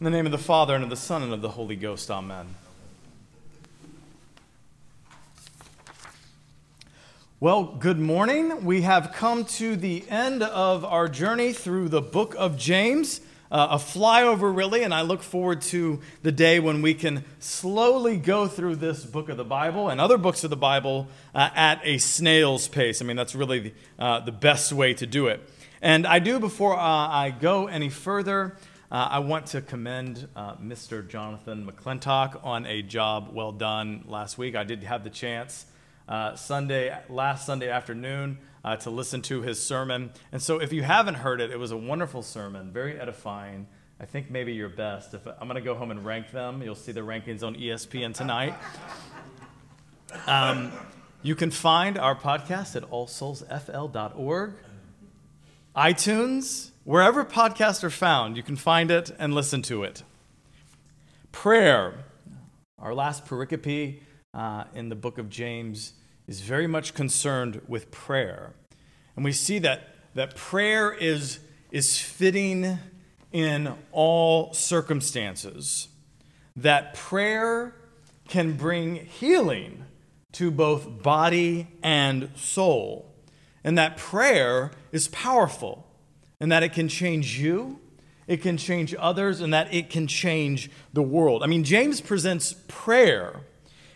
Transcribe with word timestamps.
In 0.00 0.04
the 0.04 0.10
name 0.10 0.26
of 0.26 0.32
the 0.32 0.38
Father, 0.38 0.76
and 0.76 0.84
of 0.84 0.90
the 0.90 0.96
Son, 0.96 1.24
and 1.24 1.32
of 1.32 1.42
the 1.42 1.48
Holy 1.48 1.74
Ghost, 1.74 2.08
amen. 2.08 2.54
Well, 7.40 7.64
good 7.64 7.98
morning. 7.98 8.64
We 8.64 8.82
have 8.82 9.10
come 9.12 9.44
to 9.44 9.74
the 9.74 10.08
end 10.08 10.44
of 10.44 10.84
our 10.84 11.08
journey 11.08 11.52
through 11.52 11.88
the 11.88 12.00
book 12.00 12.36
of 12.38 12.56
James. 12.56 13.20
Uh, 13.50 13.70
a 13.72 13.76
flyover, 13.76 14.54
really, 14.54 14.84
and 14.84 14.94
I 14.94 15.00
look 15.00 15.20
forward 15.20 15.62
to 15.62 15.98
the 16.22 16.30
day 16.30 16.60
when 16.60 16.80
we 16.80 16.94
can 16.94 17.24
slowly 17.40 18.18
go 18.18 18.46
through 18.46 18.76
this 18.76 19.04
book 19.04 19.28
of 19.28 19.36
the 19.36 19.44
Bible 19.44 19.88
and 19.88 20.00
other 20.00 20.16
books 20.16 20.44
of 20.44 20.50
the 20.50 20.56
Bible 20.56 21.08
uh, 21.34 21.50
at 21.56 21.80
a 21.82 21.98
snail's 21.98 22.68
pace. 22.68 23.02
I 23.02 23.04
mean, 23.04 23.16
that's 23.16 23.34
really 23.34 23.58
the, 23.58 23.72
uh, 23.98 24.20
the 24.20 24.30
best 24.30 24.72
way 24.72 24.94
to 24.94 25.08
do 25.08 25.26
it. 25.26 25.40
And 25.82 26.06
I 26.06 26.20
do, 26.20 26.38
before 26.38 26.76
uh, 26.76 26.80
I 26.80 27.30
go 27.30 27.66
any 27.66 27.88
further, 27.88 28.56
uh, 28.90 29.08
I 29.10 29.18
want 29.18 29.46
to 29.48 29.60
commend 29.60 30.28
uh, 30.34 30.56
Mr. 30.56 31.06
Jonathan 31.06 31.70
McClintock 31.70 32.42
on 32.42 32.64
a 32.66 32.80
job 32.80 33.30
well 33.32 33.52
done 33.52 34.04
last 34.06 34.38
week. 34.38 34.56
I 34.56 34.64
did 34.64 34.82
have 34.84 35.04
the 35.04 35.10
chance 35.10 35.66
uh, 36.08 36.36
Sunday, 36.36 36.96
last 37.10 37.44
Sunday 37.44 37.68
afternoon, 37.68 38.38
uh, 38.64 38.76
to 38.76 38.90
listen 38.90 39.20
to 39.22 39.42
his 39.42 39.62
sermon. 39.62 40.10
And 40.32 40.40
so, 40.40 40.58
if 40.58 40.72
you 40.72 40.82
haven't 40.82 41.16
heard 41.16 41.42
it, 41.42 41.50
it 41.50 41.58
was 41.58 41.70
a 41.70 41.76
wonderful 41.76 42.22
sermon, 42.22 42.72
very 42.72 42.98
edifying. 42.98 43.66
I 44.00 44.06
think 44.06 44.30
maybe 44.30 44.54
your 44.54 44.70
best. 44.70 45.12
If 45.12 45.26
I'm 45.26 45.48
going 45.48 45.56
to 45.56 45.60
go 45.60 45.74
home 45.74 45.90
and 45.90 46.04
rank 46.04 46.30
them, 46.30 46.62
you'll 46.62 46.74
see 46.74 46.92
the 46.92 47.00
rankings 47.00 47.42
on 47.42 47.56
ESPN 47.56 48.14
tonight. 48.14 48.54
Um, 50.26 50.72
you 51.22 51.34
can 51.34 51.50
find 51.50 51.98
our 51.98 52.14
podcast 52.14 52.76
at 52.76 52.90
allsoulsfl.org, 52.90 54.52
iTunes, 55.76 56.70
Wherever 56.88 57.22
podcasts 57.22 57.84
are 57.84 57.90
found, 57.90 58.34
you 58.38 58.42
can 58.42 58.56
find 58.56 58.90
it 58.90 59.10
and 59.18 59.34
listen 59.34 59.60
to 59.60 59.82
it. 59.82 60.04
Prayer, 61.32 62.06
our 62.78 62.94
last 62.94 63.26
pericope 63.26 64.00
uh, 64.32 64.64
in 64.72 64.88
the 64.88 64.94
book 64.94 65.18
of 65.18 65.28
James, 65.28 65.92
is 66.26 66.40
very 66.40 66.66
much 66.66 66.94
concerned 66.94 67.60
with 67.68 67.90
prayer. 67.90 68.54
And 69.16 69.22
we 69.22 69.32
see 69.32 69.58
that, 69.58 69.96
that 70.14 70.34
prayer 70.34 70.90
is, 70.90 71.40
is 71.70 72.00
fitting 72.00 72.78
in 73.32 73.74
all 73.92 74.54
circumstances, 74.54 75.88
that 76.56 76.94
prayer 76.94 77.74
can 78.28 78.54
bring 78.54 79.04
healing 79.04 79.84
to 80.32 80.50
both 80.50 81.02
body 81.02 81.66
and 81.82 82.30
soul, 82.34 83.12
and 83.62 83.76
that 83.76 83.98
prayer 83.98 84.70
is 84.90 85.08
powerful 85.08 85.84
and 86.40 86.50
that 86.52 86.62
it 86.62 86.72
can 86.72 86.88
change 86.88 87.38
you, 87.38 87.80
it 88.26 88.42
can 88.42 88.56
change 88.56 88.94
others, 88.98 89.40
and 89.40 89.52
that 89.52 89.72
it 89.72 89.90
can 89.90 90.06
change 90.06 90.70
the 90.92 91.02
world. 91.02 91.42
I 91.42 91.46
mean, 91.46 91.64
James 91.64 92.00
presents 92.00 92.54
prayer 92.68 93.40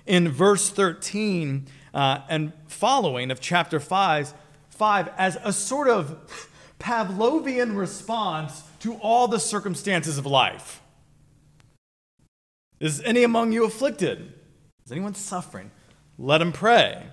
in 0.07 0.29
verse 0.29 0.71
13 0.71 1.67
uh, 1.95 2.21
and 2.29 2.53
following 2.67 3.31
of 3.31 3.41
chapter 3.41 3.79
5, 3.79 4.35
5 4.71 5.11
as 5.19 5.39
a 5.45 5.53
sort 5.53 5.89
of 5.89 6.51
Pavlovian 6.79 7.77
response 7.77 8.63
to 8.81 8.95
all 8.95 9.29
the 9.29 9.39
circumstances 9.39 10.19
of 10.19 10.27
life. 10.27 10.83
Is 12.81 13.01
any 13.03 13.23
among 13.23 13.53
you 13.53 13.65
afflicted? 13.65 14.33
Is 14.85 14.91
anyone 14.91 15.15
suffering? 15.15 15.71
Let 16.19 16.43
him 16.43 16.51
pray. 16.51 17.07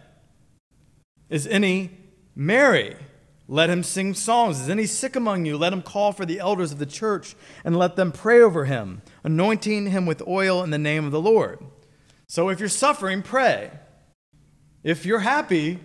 Is 1.30 1.45
any 1.45 1.91
merry? 2.35 2.95
Let 3.52 3.72
him 3.72 3.81
sing 3.81 4.14
songs. 4.14 4.61
Is 4.61 4.69
any 4.69 4.86
sick 4.86 5.16
among 5.16 5.45
you? 5.45 5.58
Let 5.58 5.73
him 5.73 5.81
call 5.81 6.11
for 6.11 6.23
the 6.23 6.39
elders 6.39 6.72
of 6.72 6.78
the 6.78 6.86
church 6.86 7.36
and 7.66 7.75
let 7.75 7.95
them 7.95 8.11
pray 8.11 8.39
over 8.39 8.66
him, 8.66 9.02
anointing 9.23 9.88
him 9.88 10.06
with 10.06 10.22
oil 10.28 10.64
in 10.64 10.69
the 10.69 10.78
name 10.78 11.03
of 11.03 11.11
the 11.11 11.19
Lord. 11.19 11.58
So 12.28 12.50
if 12.50 12.59
you're 12.59 12.69
suffering, 12.69 13.23
pray. 13.23 13.72
If 14.83 15.03
you're 15.03 15.22
happy, 15.22 15.80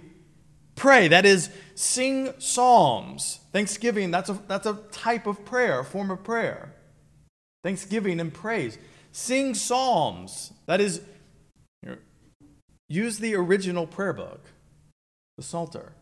pray. 0.74 1.08
That 1.08 1.24
is, 1.24 1.48
sing 1.74 2.34
psalms. 2.36 3.40
Thanksgiving, 3.50 4.10
that's 4.10 4.28
a, 4.28 4.38
that's 4.46 4.66
a 4.66 4.78
type 4.92 5.26
of 5.26 5.46
prayer, 5.46 5.80
a 5.80 5.84
form 5.86 6.10
of 6.10 6.22
prayer. 6.22 6.74
Thanksgiving 7.62 8.20
and 8.20 8.32
praise. 8.32 8.76
Sing 9.10 9.54
psalms. 9.54 10.52
That 10.66 10.82
is, 10.82 11.00
use 12.88 13.20
the 13.20 13.34
original 13.36 13.86
prayer 13.86 14.12
book, 14.12 14.44
the 15.38 15.42
Psalter 15.42 15.94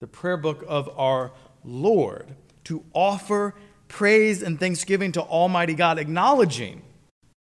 the 0.00 0.06
prayer 0.06 0.36
book 0.36 0.64
of 0.66 0.88
our 0.98 1.32
Lord, 1.64 2.34
to 2.64 2.84
offer 2.92 3.54
praise 3.88 4.42
and 4.42 4.60
thanksgiving 4.60 5.12
to 5.12 5.22
Almighty 5.22 5.74
God, 5.74 5.98
acknowledging. 5.98 6.82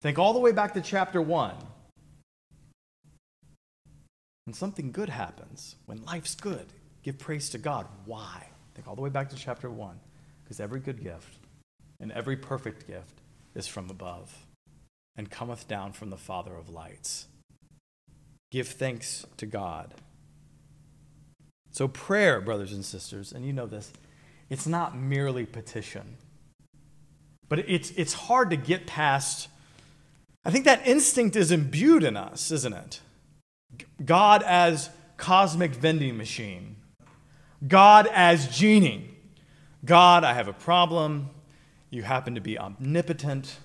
Think 0.02 0.18
all 0.18 0.32
the 0.32 0.40
way 0.40 0.52
back 0.52 0.74
to 0.74 0.80
chapter 0.80 1.22
1. 1.22 1.54
When 4.44 4.54
something 4.54 4.92
good 4.92 5.08
happens, 5.08 5.76
when 5.86 6.04
life's 6.04 6.34
good, 6.34 6.66
give 7.02 7.18
praise 7.18 7.48
to 7.50 7.58
God. 7.58 7.86
Why? 8.04 8.48
Think 8.74 8.86
all 8.86 8.94
the 8.94 9.02
way 9.02 9.08
back 9.08 9.30
to 9.30 9.36
chapter 9.36 9.70
1. 9.70 9.98
Because 10.42 10.60
every 10.60 10.80
good 10.80 11.02
gift 11.02 11.38
and 12.00 12.12
every 12.12 12.36
perfect 12.36 12.86
gift 12.86 13.22
is 13.54 13.66
from 13.66 13.88
above 13.88 14.46
and 15.16 15.30
cometh 15.30 15.66
down 15.66 15.92
from 15.92 16.10
the 16.10 16.18
Father 16.18 16.54
of 16.54 16.68
lights. 16.68 17.28
Give 18.50 18.68
thanks 18.68 19.24
to 19.38 19.46
God. 19.46 19.94
So, 21.74 21.88
prayer, 21.88 22.40
brothers 22.40 22.72
and 22.72 22.84
sisters, 22.84 23.32
and 23.32 23.44
you 23.44 23.52
know 23.52 23.66
this, 23.66 23.92
it's 24.48 24.64
not 24.64 24.96
merely 24.96 25.44
petition. 25.44 26.18
But 27.48 27.68
it's, 27.68 27.90
it's 27.96 28.12
hard 28.12 28.50
to 28.50 28.56
get 28.56 28.86
past. 28.86 29.48
I 30.44 30.52
think 30.52 30.66
that 30.66 30.86
instinct 30.86 31.34
is 31.34 31.50
imbued 31.50 32.04
in 32.04 32.16
us, 32.16 32.52
isn't 32.52 32.72
it? 32.72 33.00
God 34.04 34.44
as 34.44 34.88
cosmic 35.16 35.72
vending 35.72 36.16
machine, 36.16 36.76
God 37.66 38.06
as 38.12 38.56
genie. 38.56 39.10
God, 39.84 40.22
I 40.22 40.32
have 40.32 40.46
a 40.46 40.52
problem. 40.52 41.28
You 41.90 42.04
happen 42.04 42.36
to 42.36 42.40
be 42.40 42.56
omnipotent, 42.56 43.56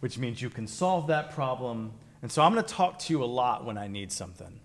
which 0.00 0.18
means 0.18 0.42
you 0.42 0.50
can 0.50 0.66
solve 0.66 1.06
that 1.06 1.30
problem. 1.30 1.94
And 2.20 2.30
so 2.30 2.42
I'm 2.42 2.52
going 2.52 2.66
to 2.66 2.74
talk 2.74 2.98
to 2.98 3.14
you 3.14 3.24
a 3.24 3.24
lot 3.24 3.64
when 3.64 3.78
I 3.78 3.88
need 3.88 4.12
something. 4.12 4.60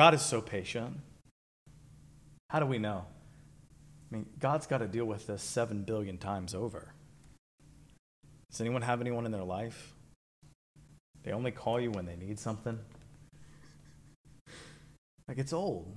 God 0.00 0.14
is 0.14 0.22
so 0.22 0.40
patient. 0.40 0.96
How 2.48 2.58
do 2.58 2.64
we 2.64 2.78
know? 2.78 3.04
I 3.04 4.16
mean, 4.16 4.24
God's 4.38 4.66
got 4.66 4.78
to 4.78 4.88
deal 4.88 5.04
with 5.04 5.26
this 5.26 5.42
seven 5.42 5.82
billion 5.82 6.16
times 6.16 6.54
over. 6.54 6.94
Does 8.50 8.62
anyone 8.62 8.80
have 8.80 9.02
anyone 9.02 9.26
in 9.26 9.30
their 9.30 9.44
life? 9.44 9.92
They 11.22 11.32
only 11.32 11.50
call 11.50 11.78
you 11.78 11.90
when 11.90 12.06
they 12.06 12.16
need 12.16 12.38
something. 12.38 12.78
Like 15.28 15.36
it's 15.36 15.52
old. 15.52 15.94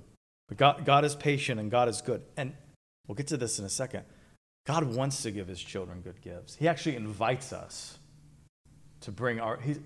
But 0.48 0.58
God, 0.58 0.84
God 0.84 1.06
is 1.06 1.14
patient 1.14 1.58
and 1.58 1.70
God 1.70 1.88
is 1.88 2.02
good. 2.02 2.20
And 2.36 2.52
we'll 3.08 3.14
get 3.14 3.28
to 3.28 3.38
this 3.38 3.58
in 3.58 3.64
a 3.64 3.70
second. 3.70 4.04
God 4.66 4.84
wants 4.84 5.22
to 5.22 5.30
give 5.30 5.48
his 5.48 5.62
children 5.62 6.02
good 6.02 6.20
gifts. 6.20 6.56
He 6.56 6.68
actually 6.68 6.96
invites 6.96 7.54
us 7.54 7.96
to 9.00 9.10
bring 9.10 9.40
our, 9.40 9.56
he, 9.56 9.76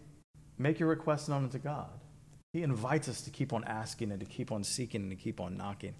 make 0.59 0.81
your 0.81 0.89
request 0.89 1.29
known 1.29 1.49
to 1.51 1.61
God. 1.61 2.01
He 2.53 2.63
invites 2.63 3.09
us 3.09 3.23
to 3.23 3.31
keep 3.31 3.53
on 3.53 3.65
asking 3.65 4.11
and 4.11 4.21
to 4.21 4.27
keep 4.27 4.51
on 4.51 4.65
seeking 4.65 5.03
and 5.03 5.11
to 5.11 5.17
keep 5.17 5.41
on 5.41 5.57
knocking. 5.57 5.95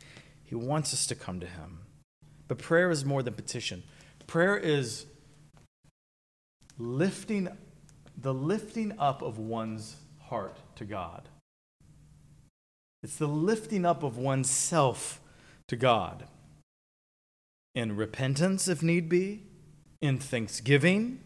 He 0.45 0.55
wants 0.55 0.95
us 0.95 1.07
to 1.09 1.15
come 1.15 1.41
to 1.41 1.47
Him. 1.47 1.81
But 2.47 2.59
prayer 2.59 2.91
is 2.91 3.05
more 3.05 3.23
than 3.23 3.35
petition. 3.35 3.83
Prayer 4.27 4.57
is 4.57 5.07
lifting 6.79 7.49
the 8.21 8.35
lifting 8.35 8.99
up 8.99 9.23
of 9.23 9.39
one's 9.39 9.97
heart 10.23 10.57
to 10.77 10.85
God. 10.85 11.29
It's 13.03 13.17
the 13.17 13.29
lifting 13.29 13.87
up 13.87 14.03
of 14.03 14.17
oneself 14.17 15.21
to 15.69 15.77
God 15.77 16.25
in 17.75 17.95
repentance, 17.95 18.67
if 18.67 18.83
need 18.83 19.09
be, 19.09 19.45
in 20.01 20.19
thanksgiving, 20.19 21.21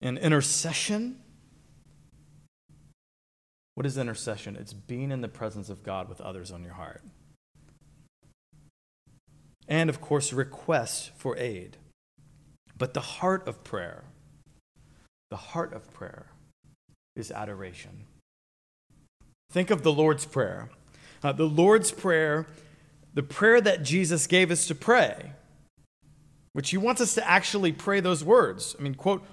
in 0.00 0.16
intercession 0.16 1.20
what 3.78 3.86
is 3.86 3.96
intercession? 3.96 4.56
It's 4.56 4.72
being 4.72 5.12
in 5.12 5.20
the 5.20 5.28
presence 5.28 5.70
of 5.70 5.84
God 5.84 6.08
with 6.08 6.20
others 6.20 6.50
on 6.50 6.64
your 6.64 6.72
heart. 6.72 7.00
And 9.68 9.88
of 9.88 10.00
course, 10.00 10.32
request 10.32 11.12
for 11.16 11.36
aid. 11.36 11.76
But 12.76 12.92
the 12.92 13.00
heart 13.00 13.46
of 13.46 13.62
prayer, 13.62 14.02
the 15.30 15.36
heart 15.36 15.72
of 15.72 15.94
prayer 15.94 16.32
is 17.14 17.30
adoration. 17.30 18.06
Think 19.52 19.70
of 19.70 19.84
the 19.84 19.92
Lord's 19.92 20.26
Prayer. 20.26 20.70
Uh, 21.22 21.30
the 21.30 21.46
Lord's 21.46 21.92
Prayer, 21.92 22.48
the 23.14 23.22
prayer 23.22 23.60
that 23.60 23.84
Jesus 23.84 24.26
gave 24.26 24.50
us 24.50 24.66
to 24.66 24.74
pray, 24.74 25.34
which 26.52 26.70
he 26.70 26.76
wants 26.76 27.00
us 27.00 27.14
to 27.14 27.30
actually 27.30 27.70
pray 27.70 28.00
those 28.00 28.24
words. 28.24 28.74
I 28.76 28.82
mean, 28.82 28.96
quote, 28.96 29.24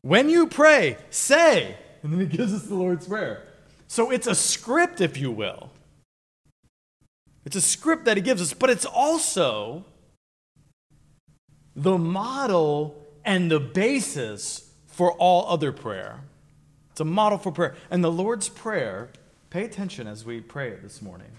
when 0.00 0.28
you 0.28 0.48
pray, 0.48 0.96
say, 1.10 1.76
and 2.02 2.12
then 2.12 2.18
he 2.18 2.26
gives 2.26 2.52
us 2.52 2.64
the 2.64 2.74
Lord's 2.74 3.06
Prayer. 3.06 3.46
So 3.92 4.10
it's 4.10 4.26
a 4.26 4.34
script, 4.34 5.02
if 5.02 5.18
you 5.18 5.30
will. 5.30 5.68
It's 7.44 7.56
a 7.56 7.60
script 7.60 8.06
that 8.06 8.16
he 8.16 8.22
gives 8.22 8.40
us, 8.40 8.54
but 8.54 8.70
it's 8.70 8.86
also 8.86 9.84
the 11.76 11.98
model 11.98 12.96
and 13.22 13.50
the 13.50 13.60
basis 13.60 14.72
for 14.86 15.12
all 15.12 15.46
other 15.46 15.72
prayer. 15.72 16.20
It's 16.92 17.02
a 17.02 17.04
model 17.04 17.36
for 17.36 17.52
prayer. 17.52 17.74
And 17.90 18.02
the 18.02 18.10
Lord's 18.10 18.48
Prayer, 18.48 19.10
pay 19.50 19.62
attention 19.62 20.06
as 20.06 20.24
we 20.24 20.40
pray 20.40 20.70
it 20.70 20.80
this 20.82 21.02
morning. 21.02 21.32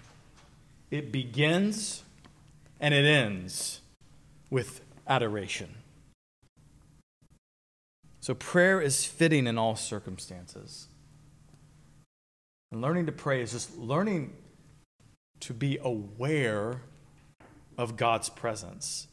It 0.92 1.10
begins 1.10 2.04
and 2.78 2.94
it 2.94 3.04
ends 3.04 3.80
with 4.48 4.80
adoration. 5.08 5.74
So 8.20 8.32
prayer 8.32 8.80
is 8.80 9.04
fitting 9.04 9.48
in 9.48 9.58
all 9.58 9.74
circumstances. 9.74 10.86
And 12.74 12.82
learning 12.82 13.06
to 13.06 13.12
pray 13.12 13.40
is 13.40 13.52
just 13.52 13.78
learning 13.78 14.32
to 15.38 15.54
be 15.54 15.78
aware 15.80 16.82
of 17.78 17.96
God's 17.96 18.28
presence. 18.28 19.06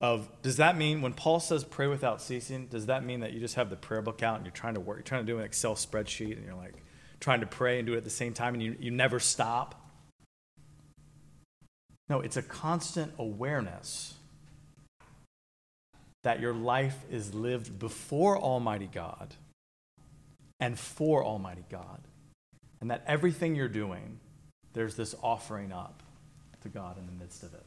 Of 0.00 0.28
does 0.42 0.56
that 0.56 0.76
mean 0.76 1.02
when 1.02 1.12
Paul 1.12 1.38
says 1.38 1.62
pray 1.62 1.86
without 1.86 2.20
ceasing, 2.20 2.66
does 2.66 2.86
that 2.86 3.04
mean 3.04 3.20
that 3.20 3.32
you 3.32 3.38
just 3.38 3.54
have 3.54 3.70
the 3.70 3.76
prayer 3.76 4.02
book 4.02 4.24
out 4.24 4.38
and 4.38 4.44
you're 4.44 4.52
trying 4.52 4.74
to 4.74 4.80
work, 4.80 4.96
you're 4.96 5.04
trying 5.04 5.24
to 5.24 5.32
do 5.32 5.38
an 5.38 5.44
Excel 5.44 5.76
spreadsheet 5.76 6.36
and 6.36 6.44
you're 6.44 6.56
like 6.56 6.82
trying 7.20 7.38
to 7.38 7.46
pray 7.46 7.78
and 7.78 7.86
do 7.86 7.94
it 7.94 7.98
at 7.98 8.02
the 8.02 8.10
same 8.10 8.34
time 8.34 8.54
and 8.54 8.62
you, 8.64 8.76
you 8.80 8.90
never 8.90 9.20
stop? 9.20 9.88
No, 12.08 12.22
it's 12.22 12.36
a 12.36 12.42
constant 12.42 13.12
awareness 13.20 14.14
that 16.24 16.40
your 16.40 16.54
life 16.54 17.04
is 17.08 17.34
lived 17.34 17.78
before 17.78 18.36
Almighty 18.36 18.90
God 18.92 19.36
and 20.58 20.76
for 20.76 21.24
Almighty 21.24 21.64
God. 21.70 22.00
And 22.80 22.90
that 22.90 23.02
everything 23.06 23.54
you're 23.54 23.68
doing, 23.68 24.18
there's 24.72 24.94
this 24.94 25.14
offering 25.22 25.72
up 25.72 26.02
to 26.62 26.68
God 26.68 26.98
in 26.98 27.06
the 27.06 27.12
midst 27.12 27.42
of 27.42 27.54
it. 27.54 27.62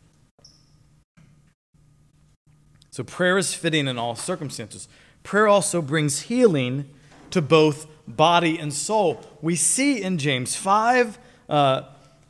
So 2.91 3.03
prayer 3.03 3.37
is 3.37 3.53
fitting 3.53 3.87
in 3.87 3.97
all 3.97 4.15
circumstances. 4.15 4.87
Prayer 5.23 5.47
also 5.47 5.81
brings 5.81 6.21
healing 6.21 6.89
to 7.31 7.41
both 7.41 7.87
body 8.07 8.57
and 8.57 8.73
soul. 8.73 9.21
We 9.41 9.55
see 9.55 10.01
in 10.01 10.17
James 10.17 10.55
5 10.55 11.19
uh, 11.47 11.83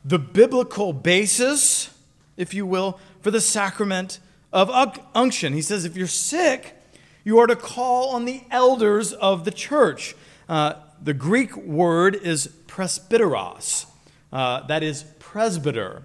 the 0.04 0.18
biblical 0.18 0.92
basis, 0.92 1.90
if 2.36 2.54
you 2.54 2.66
will, 2.66 3.00
for 3.20 3.30
the 3.30 3.40
sacrament 3.40 4.20
of 4.52 4.70
unction. 5.14 5.52
He 5.52 5.62
says, 5.62 5.84
if 5.84 5.96
you're 5.96 6.06
sick, 6.06 6.76
you 7.24 7.38
are 7.38 7.46
to 7.46 7.56
call 7.56 8.10
on 8.10 8.24
the 8.24 8.42
elders 8.50 9.12
of 9.12 9.44
the 9.44 9.50
church. 9.50 10.14
Uh, 10.48 10.74
the 11.02 11.14
Greek 11.14 11.56
word 11.56 12.14
is 12.14 12.48
presbyteros, 12.66 13.86
uh, 14.32 14.66
that 14.66 14.82
is 14.82 15.04
presbyter, 15.18 16.02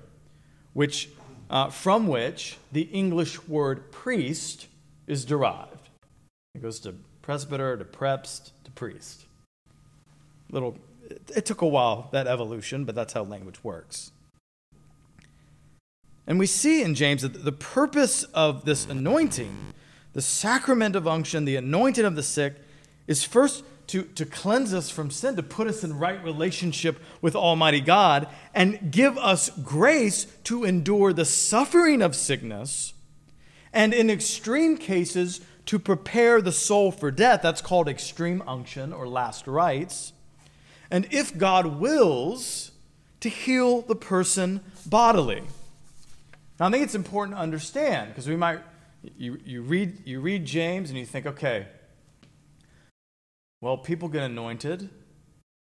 which, 0.74 1.10
uh, 1.50 1.70
from 1.70 2.08
which 2.08 2.58
the 2.72 2.84
English 2.84 3.48
word 3.48 3.92
priest 3.92 4.68
is 5.08 5.26
derived. 5.26 5.90
It 6.54 6.62
goes 6.62 6.80
to 6.82 6.96
presbyter, 7.22 7.78
to 7.78 7.86
prepst, 7.86 8.52
to 8.64 8.72
priest. 8.72 9.26
Little, 10.50 10.78
it, 11.10 11.22
it 11.36 11.46
took 11.46 11.62
a 11.62 11.68
while, 11.68 12.10
that 12.12 12.28
evolution, 12.28 12.86
but 12.86 12.96
that's 12.96 13.14
how 13.14 13.24
language 13.24 13.64
works. 13.64 14.12
And 16.28 16.40
we 16.40 16.48
see 16.48 16.82
in 16.82 16.96
James 16.96 17.22
that 17.22 17.44
the 17.44 17.52
purpose 17.52 18.24
of 18.24 18.66
this 18.66 18.88
anointing, 18.88 19.74
the 20.14 20.22
sacrament 20.22 20.96
of 20.96 21.08
unction, 21.08 21.46
the 21.46 21.56
anointing 21.56 22.06
of 22.06 22.16
the 22.16 22.24
sick, 22.24 22.56
is 23.08 23.24
first 23.24 23.64
to, 23.88 24.04
to 24.04 24.26
cleanse 24.26 24.74
us 24.74 24.90
from 24.90 25.12
sin, 25.12 25.36
to 25.36 25.44
put 25.44 25.68
us 25.68 25.84
in 25.84 25.98
right 25.98 26.24
relationship 26.24 27.00
with 27.22 27.36
Almighty 27.36 27.82
God, 27.82 28.28
and 28.54 28.92
give 28.92 29.18
us 29.18 29.50
grace 29.50 30.26
to 30.46 30.64
endure 30.64 31.14
the 31.14 31.26
suffering 31.26 32.02
of 32.02 32.16
sickness, 32.16 32.94
and 33.74 33.94
in 33.94 34.10
extreme 34.10 34.78
cases, 34.78 35.42
to 35.66 35.80
prepare 35.80 36.42
the 36.42 36.52
soul 36.52 36.92
for 36.92 37.12
death. 37.12 37.42
That's 37.42 37.62
called 37.62 37.88
extreme 37.88 38.44
unction 38.48 38.94
or 38.94 39.08
last 39.08 39.48
rites. 39.48 40.14
And 40.92 41.08
if 41.12 41.36
God 41.38 41.80
wills, 41.80 42.72
to 43.26 43.30
heal 43.30 43.82
the 43.82 43.96
person 43.96 44.62
bodily. 44.86 45.42
Now, 46.60 46.68
I 46.68 46.72
think 46.72 46.84
it's 46.84 46.94
important 46.94 47.36
to 47.36 47.42
understand 47.42 48.10
because 48.10 48.28
we 48.28 48.36
might, 48.36 48.60
you, 49.18 49.40
you, 49.44 49.64
read, 49.64 50.06
you 50.06 50.20
read 50.20 50.46
James 50.46 50.92
and 50.92 51.00
you 51.00 51.08
think, 51.08 51.26
okay, 51.26 51.66
well, 53.66 53.78
people 53.78 54.10
get 54.10 54.22
anointed 54.22 54.92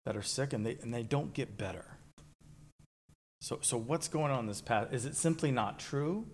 that 0.05 0.15
are 0.15 0.21
sick 0.21 0.53
and 0.53 0.63
they, 0.63 0.77
and 0.83 0.94
they 0.94 1.01
don't 1.01 1.33
get 1.33 1.57
better. 1.57 1.97
So, 3.41 3.57
so 3.63 3.75
what's 3.75 4.07
going 4.07 4.31
on 4.31 4.41
in 4.41 4.45
this 4.45 4.61
path? 4.61 4.94
Is 4.94 5.05
it 5.05 5.15
simply 5.15 5.49
not 5.49 5.79
true? 5.79 6.27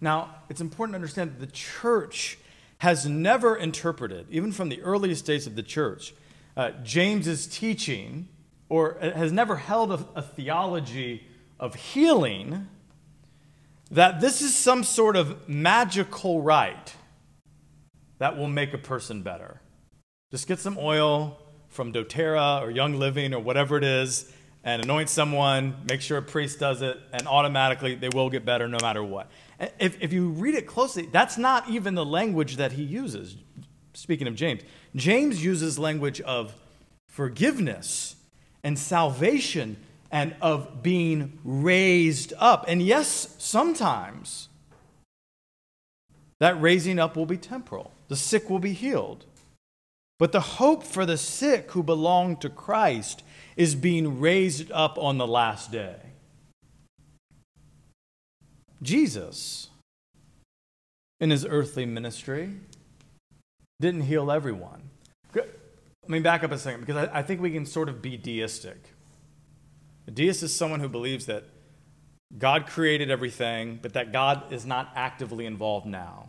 Now, 0.00 0.36
it's 0.48 0.62
important 0.62 0.94
to 0.94 0.96
understand 0.96 1.32
that 1.32 1.40
the 1.46 1.52
church 1.52 2.38
has 2.78 3.04
never 3.04 3.54
interpreted, 3.56 4.26
even 4.30 4.52
from 4.52 4.70
the 4.70 4.80
earliest 4.80 5.26
days 5.26 5.46
of 5.46 5.54
the 5.54 5.62
church, 5.62 6.14
uh, 6.56 6.70
James's 6.82 7.46
teaching, 7.46 8.30
or 8.70 8.96
has 9.02 9.32
never 9.32 9.56
held 9.56 9.92
a, 9.92 10.06
a 10.14 10.22
theology 10.22 11.26
of 11.58 11.74
healing 11.74 12.68
that 13.90 14.22
this 14.22 14.40
is 14.40 14.56
some 14.56 14.82
sort 14.82 15.16
of 15.16 15.46
magical 15.46 16.40
rite 16.40 16.94
that 18.16 18.38
will 18.38 18.48
make 18.48 18.72
a 18.72 18.78
person 18.78 19.20
better. 19.20 19.60
Just 20.30 20.46
get 20.46 20.60
some 20.60 20.78
oil 20.78 21.36
from 21.70 21.92
doTERRA 21.92 22.62
or 22.62 22.70
Young 22.70 22.94
Living 22.94 23.34
or 23.34 23.40
whatever 23.40 23.76
it 23.76 23.82
is 23.82 24.32
and 24.62 24.82
anoint 24.82 25.08
someone, 25.08 25.74
make 25.88 26.00
sure 26.00 26.18
a 26.18 26.22
priest 26.22 26.60
does 26.60 26.82
it, 26.82 26.98
and 27.12 27.26
automatically 27.26 27.94
they 27.96 28.10
will 28.10 28.30
get 28.30 28.44
better 28.44 28.68
no 28.68 28.78
matter 28.80 29.02
what. 29.02 29.28
If, 29.78 30.00
if 30.00 30.12
you 30.12 30.28
read 30.28 30.54
it 30.54 30.66
closely, 30.66 31.06
that's 31.06 31.36
not 31.36 31.68
even 31.68 31.94
the 31.94 32.04
language 32.04 32.56
that 32.56 32.72
he 32.72 32.82
uses. 32.82 33.36
Speaking 33.94 34.28
of 34.28 34.36
James, 34.36 34.62
James 34.94 35.44
uses 35.44 35.78
language 35.78 36.20
of 36.20 36.54
forgiveness 37.08 38.14
and 38.62 38.78
salvation 38.78 39.76
and 40.12 40.36
of 40.40 40.82
being 40.82 41.38
raised 41.42 42.34
up. 42.38 42.66
And 42.68 42.82
yes, 42.82 43.34
sometimes 43.38 44.48
that 46.38 46.60
raising 46.60 46.98
up 46.98 47.16
will 47.16 47.26
be 47.26 47.36
temporal, 47.36 47.92
the 48.08 48.16
sick 48.16 48.48
will 48.48 48.58
be 48.60 48.74
healed. 48.74 49.24
But 50.20 50.32
the 50.32 50.40
hope 50.40 50.82
for 50.84 51.06
the 51.06 51.16
sick 51.16 51.70
who 51.70 51.82
belong 51.82 52.36
to 52.36 52.50
Christ 52.50 53.22
is 53.56 53.74
being 53.74 54.20
raised 54.20 54.70
up 54.70 54.98
on 54.98 55.16
the 55.16 55.26
last 55.26 55.72
day. 55.72 55.96
Jesus, 58.82 59.70
in 61.20 61.30
his 61.30 61.46
earthly 61.46 61.86
ministry, 61.86 62.56
didn't 63.80 64.02
heal 64.02 64.30
everyone. 64.30 64.90
Let 65.34 65.48
me 66.10 66.20
back 66.20 66.44
up 66.44 66.52
a 66.52 66.58
second 66.58 66.80
because 66.80 67.08
I, 67.14 67.22
think 67.22 67.40
we 67.40 67.50
can 67.50 67.64
sort 67.64 67.88
of 67.88 68.02
be 68.02 68.18
deistic. 68.18 68.92
A 70.06 70.10
deist 70.10 70.42
is 70.42 70.54
someone 70.54 70.80
who 70.80 70.88
believes 70.88 71.24
that 71.26 71.44
God 72.36 72.66
created 72.66 73.10
everything, 73.10 73.78
but 73.80 73.94
that 73.94 74.12
God 74.12 74.52
is 74.52 74.66
not 74.66 74.92
actively 74.94 75.46
involved 75.46 75.86
now. 75.86 76.28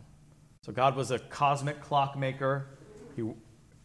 So 0.64 0.72
God 0.72 0.96
was 0.96 1.12
a 1.12 1.20
cosmic 1.20 1.82
clockmaker. 1.82 2.68
He, 3.18 3.34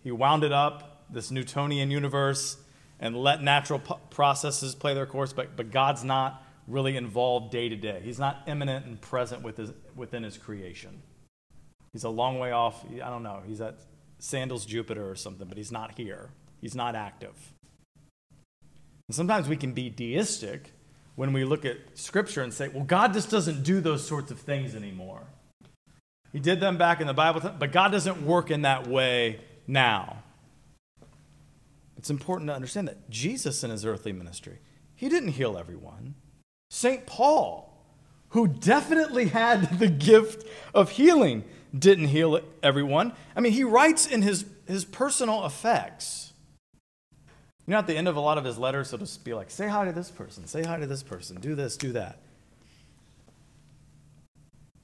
he 0.06 0.12
wound 0.12 0.44
it 0.44 0.52
up, 0.52 1.04
this 1.10 1.32
Newtonian 1.32 1.90
universe, 1.90 2.58
and 3.00 3.16
let 3.16 3.42
natural 3.42 3.80
p- 3.80 3.94
processes 4.10 4.72
play 4.72 4.94
their 4.94 5.04
course, 5.04 5.32
but, 5.32 5.56
but 5.56 5.72
God's 5.72 6.04
not 6.04 6.44
really 6.68 6.96
involved 6.96 7.50
day 7.50 7.68
to 7.68 7.74
day. 7.74 8.00
He's 8.04 8.20
not 8.20 8.44
immanent 8.46 8.86
and 8.86 9.00
present 9.00 9.42
with 9.42 9.56
his, 9.56 9.72
within 9.96 10.22
his 10.22 10.38
creation. 10.38 11.02
He's 11.92 12.04
a 12.04 12.08
long 12.08 12.38
way 12.38 12.52
off. 12.52 12.84
I 12.88 13.10
don't 13.10 13.24
know. 13.24 13.42
He's 13.44 13.60
at 13.60 13.80
Sandals 14.20 14.64
Jupiter 14.64 15.10
or 15.10 15.16
something, 15.16 15.48
but 15.48 15.56
he's 15.56 15.72
not 15.72 15.98
here. 15.98 16.30
He's 16.60 16.76
not 16.76 16.94
active. 16.94 17.34
And 19.08 19.16
sometimes 19.16 19.48
we 19.48 19.56
can 19.56 19.72
be 19.72 19.90
deistic 19.90 20.70
when 21.16 21.32
we 21.32 21.44
look 21.44 21.64
at 21.64 21.78
Scripture 21.94 22.42
and 22.42 22.54
say, 22.54 22.68
well, 22.68 22.84
God 22.84 23.12
just 23.12 23.28
doesn't 23.28 23.64
do 23.64 23.80
those 23.80 24.06
sorts 24.06 24.30
of 24.30 24.38
things 24.38 24.76
anymore. 24.76 25.24
He 26.32 26.38
did 26.38 26.60
them 26.60 26.78
back 26.78 27.00
in 27.00 27.08
the 27.08 27.14
Bible, 27.14 27.40
but 27.58 27.72
God 27.72 27.90
doesn't 27.90 28.24
work 28.24 28.52
in 28.52 28.62
that 28.62 28.86
way 28.86 29.40
now. 29.66 30.22
It's 31.96 32.10
important 32.10 32.48
to 32.48 32.54
understand 32.54 32.88
that 32.88 33.10
Jesus 33.10 33.64
in 33.64 33.70
his 33.70 33.84
earthly 33.84 34.12
ministry, 34.12 34.58
he 34.94 35.08
didn't 35.08 35.30
heal 35.30 35.58
everyone. 35.58 36.14
St. 36.70 37.06
Paul, 37.06 37.72
who 38.30 38.46
definitely 38.46 39.28
had 39.28 39.78
the 39.78 39.88
gift 39.88 40.46
of 40.74 40.90
healing, 40.90 41.44
didn't 41.76 42.08
heal 42.08 42.40
everyone. 42.62 43.12
I 43.34 43.40
mean, 43.40 43.52
he 43.52 43.64
writes 43.64 44.06
in 44.06 44.22
his, 44.22 44.46
his 44.66 44.84
personal 44.84 45.44
effects 45.44 46.26
you 47.66 47.72
know, 47.72 47.78
at 47.78 47.86
the 47.88 47.96
end 47.96 48.06
of 48.06 48.14
a 48.14 48.20
lot 48.20 48.38
of 48.38 48.44
his 48.44 48.58
letters, 48.58 48.90
he'll 48.90 48.98
just 49.00 49.24
be 49.24 49.34
like, 49.34 49.50
say 49.50 49.66
hi 49.66 49.84
to 49.84 49.92
this 49.92 50.10
person, 50.10 50.46
say 50.46 50.62
hi 50.62 50.78
to 50.78 50.86
this 50.86 51.02
person, 51.02 51.40
do 51.40 51.56
this, 51.56 51.76
do 51.76 51.92
that. 51.92 52.20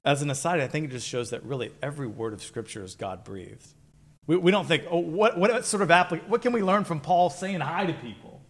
As 0.05 0.21
an 0.21 0.31
aside, 0.31 0.59
I 0.59 0.67
think 0.67 0.87
it 0.87 0.91
just 0.91 1.07
shows 1.07 1.31
that 1.31 1.45
really 1.45 1.71
every 1.81 2.09
word 2.09 2.33
of 2.33 2.43
Scripture 2.43 2.83
is 2.83 2.97
God 2.97 3.23
breathed. 3.23 3.69
We, 4.27 4.37
we 4.37 4.51
don't 4.51 4.67
think, 4.67 4.85
oh, 4.89 4.99
what, 4.99 5.37
what 5.37 5.65
sort 5.65 5.83
of 5.83 5.89
applic- 5.89 6.29
what 6.29 6.43
can 6.43 6.53
we 6.53 6.63
learn 6.63 6.85
from 6.85 7.01
Paul 7.01 7.31
saying 7.31 7.61
hi 7.61 7.87
to 7.87 7.93
people? 7.93 8.41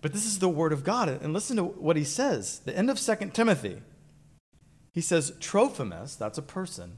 But 0.00 0.12
this 0.12 0.24
is 0.24 0.38
the 0.38 0.48
Word 0.48 0.72
of 0.72 0.84
God. 0.84 1.08
And 1.08 1.32
listen 1.32 1.56
to 1.56 1.64
what 1.64 1.96
he 1.96 2.04
says. 2.04 2.60
The 2.60 2.76
end 2.76 2.90
of 2.90 2.98
2 3.00 3.30
Timothy. 3.32 3.82
He 4.92 5.00
says, 5.00 5.32
Trophimus, 5.40 6.16
that's 6.16 6.38
a 6.38 6.42
person, 6.42 6.96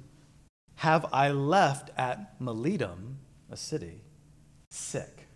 have 0.76 1.06
I 1.12 1.30
left 1.30 1.90
at 1.98 2.38
Miletum, 2.40 3.16
a 3.50 3.56
city, 3.56 4.02
sick. 4.70 5.26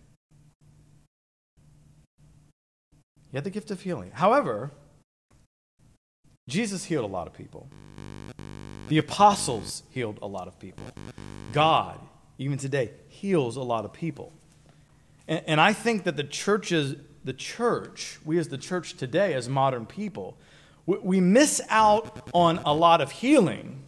He 3.29 3.35
had 3.35 3.43
the 3.43 3.49
gift 3.49 3.69
of 3.71 3.81
healing. 3.81 4.11
However, 4.13 4.71
Jesus 6.47 6.85
healed 6.85 7.03
a 7.03 7.11
lot 7.11 7.27
of 7.27 7.33
people. 7.33 7.67
The 8.93 8.99
apostles 8.99 9.81
healed 9.89 10.19
a 10.21 10.27
lot 10.27 10.47
of 10.47 10.59
people. 10.59 10.85
God, 11.51 11.99
even 12.37 12.59
today, 12.59 12.91
heals 13.07 13.55
a 13.55 13.63
lot 13.63 13.85
of 13.85 13.91
people. 13.91 14.31
And, 15.27 15.41
and 15.47 15.59
I 15.59 15.73
think 15.73 16.03
that 16.03 16.15
the 16.15 16.23
churches, 16.23 16.97
the 17.23 17.33
church, 17.33 18.19
we 18.23 18.37
as 18.37 18.49
the 18.49 18.57
church 18.59 18.93
today, 18.95 19.33
as 19.33 19.49
modern 19.49 19.87
people, 19.87 20.37
we, 20.85 20.99
we 20.99 21.19
miss 21.19 21.59
out 21.69 22.29
on 22.35 22.59
a 22.67 22.71
lot 22.71 23.01
of 23.01 23.09
healing 23.09 23.81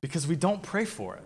because 0.00 0.26
we 0.26 0.36
don't 0.36 0.62
pray 0.62 0.86
for 0.86 1.16
it. 1.16 1.24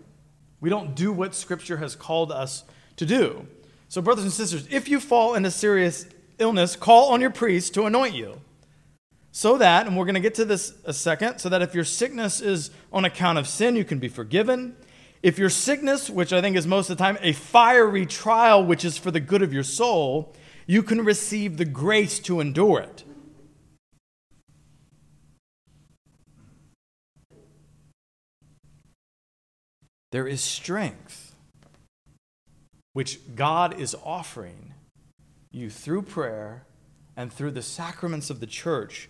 We 0.60 0.68
don't 0.68 0.96
do 0.96 1.12
what 1.12 1.36
Scripture 1.36 1.76
has 1.76 1.94
called 1.94 2.32
us 2.32 2.64
to 2.96 3.06
do. 3.06 3.46
So, 3.88 4.02
brothers 4.02 4.24
and 4.24 4.32
sisters, 4.32 4.66
if 4.68 4.88
you 4.88 4.98
fall 4.98 5.36
into 5.36 5.52
serious 5.52 6.06
illness, 6.40 6.74
call 6.74 7.12
on 7.12 7.20
your 7.20 7.30
priest 7.30 7.72
to 7.74 7.84
anoint 7.84 8.16
you. 8.16 8.40
So 9.30 9.58
that, 9.58 9.86
and 9.86 9.96
we're 9.96 10.04
going 10.04 10.14
to 10.14 10.20
get 10.20 10.34
to 10.36 10.44
this 10.44 10.74
a 10.84 10.92
second, 10.92 11.38
so 11.38 11.48
that 11.48 11.62
if 11.62 11.74
your 11.74 11.84
sickness 11.84 12.40
is 12.40 12.70
on 12.92 13.04
account 13.04 13.38
of 13.38 13.46
sin, 13.46 13.76
you 13.76 13.84
can 13.84 13.98
be 13.98 14.08
forgiven. 14.08 14.76
If 15.22 15.38
your 15.38 15.50
sickness, 15.50 16.08
which 16.08 16.32
I 16.32 16.40
think 16.40 16.56
is 16.56 16.66
most 16.66 16.90
of 16.90 16.96
the 16.96 17.04
time 17.04 17.18
a 17.20 17.32
fiery 17.32 18.06
trial, 18.06 18.64
which 18.64 18.84
is 18.84 18.96
for 18.96 19.10
the 19.10 19.20
good 19.20 19.42
of 19.42 19.52
your 19.52 19.62
soul, 19.62 20.34
you 20.66 20.82
can 20.82 21.04
receive 21.04 21.56
the 21.56 21.64
grace 21.64 22.18
to 22.20 22.40
endure 22.40 22.80
it. 22.80 23.04
There 30.10 30.26
is 30.26 30.40
strength 30.40 31.34
which 32.94 33.36
God 33.36 33.78
is 33.78 33.94
offering 34.04 34.74
you 35.52 35.70
through 35.70 36.02
prayer 36.02 36.64
and 37.16 37.32
through 37.32 37.52
the 37.52 37.62
sacraments 37.62 38.30
of 38.30 38.40
the 38.40 38.46
church 38.46 39.08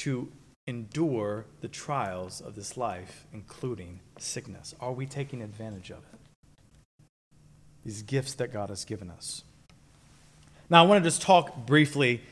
to 0.00 0.30
endure 0.66 1.46
the 1.60 1.68
trials 1.68 2.40
of 2.40 2.54
this 2.54 2.76
life, 2.76 3.26
including 3.32 4.00
sickness? 4.18 4.74
Are 4.80 4.92
we 4.92 5.06
taking 5.06 5.42
advantage 5.42 5.90
of 5.90 5.98
it? 6.12 7.06
These 7.84 8.02
gifts 8.02 8.34
that 8.34 8.52
God 8.52 8.68
has 8.68 8.84
given 8.84 9.10
us. 9.10 9.42
Now, 10.68 10.84
I 10.84 10.86
want 10.86 11.02
to 11.02 11.10
just 11.10 11.22
talk 11.22 11.66
briefly 11.66 12.22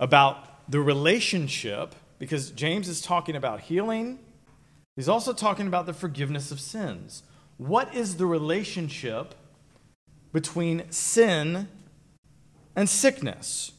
about 0.00 0.70
the 0.70 0.80
relationship, 0.80 1.94
because 2.18 2.50
James 2.50 2.88
is 2.88 3.00
talking 3.00 3.36
about 3.36 3.60
healing. 3.60 4.18
He's 4.96 5.08
also 5.08 5.32
talking 5.32 5.66
about 5.66 5.86
the 5.86 5.92
forgiveness 5.92 6.50
of 6.50 6.60
sins. 6.60 7.22
What 7.58 7.94
is 7.94 8.16
the 8.16 8.26
relationship 8.26 9.34
between 10.32 10.90
sin 10.90 11.68
and 12.74 12.88
sickness? 12.88 13.72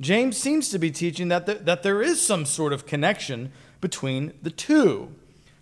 James 0.00 0.36
seems 0.36 0.68
to 0.70 0.78
be 0.78 0.90
teaching 0.90 1.28
that, 1.28 1.46
the, 1.46 1.54
that 1.54 1.82
there 1.82 2.02
is 2.02 2.20
some 2.20 2.44
sort 2.44 2.72
of 2.72 2.86
connection 2.86 3.52
between 3.80 4.32
the 4.42 4.50
two. 4.50 5.14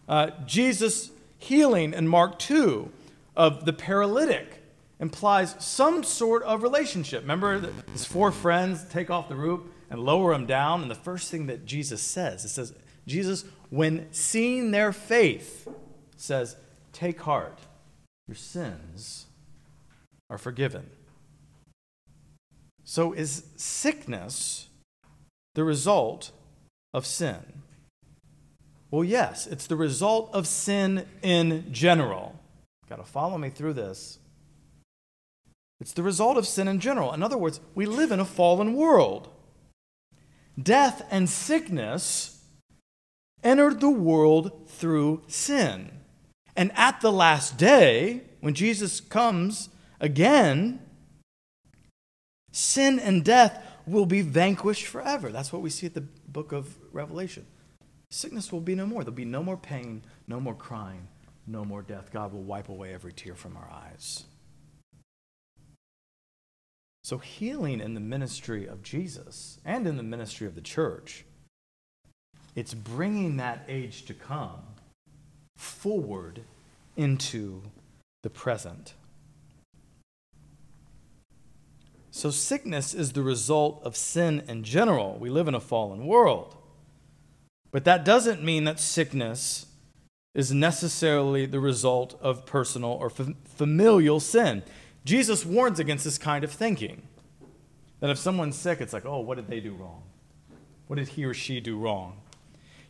Uh, 0.08 0.30
Jesus' 0.44 1.10
healing 1.38 1.92
in 1.92 2.08
Mark 2.08 2.38
2 2.38 2.90
of 3.36 3.64
the 3.64 3.72
paralytic 3.72 4.62
implies 4.98 5.54
some 5.58 6.02
sort 6.02 6.42
of 6.44 6.62
relationship. 6.62 7.22
Remember, 7.22 7.72
his 7.92 8.04
four 8.04 8.32
friends 8.32 8.84
take 8.84 9.10
off 9.10 9.28
the 9.28 9.36
roof 9.36 9.60
and 9.90 10.00
lower 10.00 10.32
him 10.32 10.46
down, 10.46 10.82
and 10.82 10.90
the 10.90 10.94
first 10.94 11.30
thing 11.30 11.46
that 11.46 11.66
Jesus 11.66 12.02
says, 12.02 12.44
it 12.44 12.48
says, 12.48 12.74
Jesus, 13.06 13.44
when 13.70 14.06
seeing 14.12 14.70
their 14.70 14.92
faith, 14.92 15.68
says, 16.16 16.56
Take 16.92 17.20
heart, 17.20 17.58
your 18.26 18.36
sins 18.36 19.26
are 20.30 20.38
forgiven. 20.38 20.88
So, 22.84 23.12
is 23.12 23.44
sickness 23.56 24.68
the 25.54 25.64
result 25.64 26.30
of 26.92 27.06
sin? 27.06 27.62
Well, 28.90 29.04
yes, 29.04 29.46
it's 29.46 29.66
the 29.66 29.76
result 29.76 30.30
of 30.32 30.46
sin 30.46 31.06
in 31.22 31.72
general. 31.72 32.38
Got 32.88 32.96
to 32.96 33.04
follow 33.04 33.38
me 33.38 33.48
through 33.48 33.72
this. 33.72 34.18
It's 35.80 35.92
the 35.92 36.02
result 36.02 36.36
of 36.36 36.46
sin 36.46 36.68
in 36.68 36.78
general. 36.78 37.12
In 37.12 37.22
other 37.22 37.38
words, 37.38 37.60
we 37.74 37.86
live 37.86 38.12
in 38.12 38.20
a 38.20 38.24
fallen 38.24 38.74
world. 38.74 39.28
Death 40.62 41.04
and 41.10 41.28
sickness 41.28 42.44
entered 43.42 43.80
the 43.80 43.90
world 43.90 44.68
through 44.68 45.22
sin. 45.26 45.90
And 46.56 46.70
at 46.76 47.00
the 47.00 47.12
last 47.12 47.58
day, 47.58 48.22
when 48.40 48.54
Jesus 48.54 49.00
comes 49.00 49.70
again, 50.00 50.80
sin 52.54 52.98
and 53.00 53.24
death 53.24 53.62
will 53.86 54.06
be 54.06 54.22
vanquished 54.22 54.86
forever. 54.86 55.30
That's 55.30 55.52
what 55.52 55.60
we 55.60 55.70
see 55.70 55.86
at 55.86 55.94
the 55.94 56.00
book 56.00 56.52
of 56.52 56.76
Revelation. 56.92 57.46
Sickness 58.10 58.52
will 58.52 58.60
be 58.60 58.74
no 58.74 58.86
more. 58.86 59.02
There'll 59.02 59.16
be 59.16 59.24
no 59.24 59.42
more 59.42 59.56
pain, 59.56 60.02
no 60.28 60.40
more 60.40 60.54
crying, 60.54 61.08
no 61.46 61.64
more 61.64 61.82
death. 61.82 62.10
God 62.12 62.32
will 62.32 62.42
wipe 62.42 62.68
away 62.68 62.94
every 62.94 63.12
tear 63.12 63.34
from 63.34 63.56
our 63.56 63.68
eyes. 63.70 64.24
So, 67.02 67.18
healing 67.18 67.80
in 67.80 67.92
the 67.92 68.00
ministry 68.00 68.66
of 68.66 68.82
Jesus 68.82 69.58
and 69.64 69.86
in 69.86 69.96
the 69.98 70.02
ministry 70.02 70.46
of 70.46 70.54
the 70.54 70.62
church, 70.62 71.24
it's 72.54 72.72
bringing 72.72 73.36
that 73.36 73.64
age 73.68 74.06
to 74.06 74.14
come 74.14 74.62
forward 75.56 76.42
into 76.96 77.62
the 78.22 78.30
present. 78.30 78.94
So, 82.16 82.30
sickness 82.30 82.94
is 82.94 83.12
the 83.12 83.22
result 83.22 83.82
of 83.82 83.96
sin 83.96 84.44
in 84.46 84.62
general. 84.62 85.18
We 85.18 85.30
live 85.30 85.48
in 85.48 85.54
a 85.56 85.60
fallen 85.60 86.06
world. 86.06 86.56
But 87.72 87.84
that 87.86 88.04
doesn't 88.04 88.40
mean 88.40 88.62
that 88.64 88.78
sickness 88.78 89.66
is 90.32 90.52
necessarily 90.52 91.44
the 91.44 91.58
result 91.58 92.16
of 92.20 92.46
personal 92.46 92.92
or 92.92 93.10
familial 93.10 94.20
sin. 94.20 94.62
Jesus 95.04 95.44
warns 95.44 95.80
against 95.80 96.04
this 96.04 96.16
kind 96.16 96.44
of 96.44 96.52
thinking. 96.52 97.02
That 97.98 98.10
if 98.10 98.18
someone's 98.18 98.54
sick, 98.54 98.80
it's 98.80 98.92
like, 98.92 99.04
oh, 99.04 99.18
what 99.18 99.34
did 99.34 99.48
they 99.48 99.58
do 99.58 99.72
wrong? 99.72 100.04
What 100.86 101.00
did 101.00 101.08
he 101.08 101.24
or 101.24 101.34
she 101.34 101.58
do 101.58 101.76
wrong? 101.76 102.20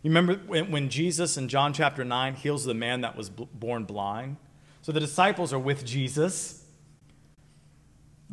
You 0.02 0.10
remember 0.10 0.34
when 0.34 0.90
Jesus 0.90 1.38
in 1.38 1.48
John 1.48 1.72
chapter 1.72 2.04
9 2.04 2.34
heals 2.34 2.66
the 2.66 2.74
man 2.74 3.00
that 3.00 3.16
was 3.16 3.30
born 3.30 3.84
blind? 3.84 4.36
So 4.82 4.92
the 4.92 5.00
disciples 5.00 5.50
are 5.54 5.58
with 5.58 5.86
Jesus. 5.86 6.63